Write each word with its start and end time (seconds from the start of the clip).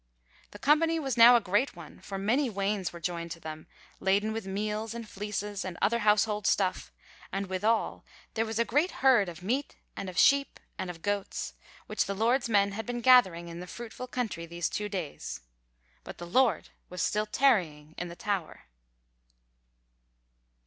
The 0.49 0.57
company 0.57 0.99
was 0.99 1.15
now 1.15 1.35
a 1.35 1.39
great 1.39 1.75
one, 1.75 1.99
for 1.99 2.17
many 2.17 2.49
wains 2.49 2.91
were 2.91 2.99
joined 2.99 3.29
to 3.33 3.39
them, 3.39 3.67
laden 3.99 4.33
with 4.33 4.47
meal, 4.47 4.89
and 4.95 5.07
fleeces, 5.07 5.63
and 5.63 5.77
other 5.79 5.99
household 5.99 6.47
stuff, 6.47 6.91
and 7.31 7.45
withal 7.45 8.03
there 8.33 8.43
was 8.47 8.57
a 8.57 8.65
great 8.65 8.89
herd 9.05 9.29
of 9.29 9.43
neat, 9.43 9.75
and 9.95 10.09
of 10.09 10.17
sheep, 10.17 10.59
and 10.79 10.89
of 10.89 11.03
goats, 11.03 11.53
which 11.85 12.05
the 12.05 12.15
Lord's 12.15 12.49
men 12.49 12.71
had 12.71 12.87
been 12.87 13.01
gathering 13.01 13.47
in 13.47 13.59
the 13.59 13.67
fruitful 13.67 14.07
country 14.07 14.47
these 14.47 14.69
two 14.69 14.89
days; 14.89 15.41
but 16.03 16.17
the 16.17 16.25
Lord 16.25 16.69
was 16.89 17.07
tarrying 17.31 17.91
still 17.93 18.01
in 18.01 18.07
the 18.07 18.15
tower. 18.15 18.63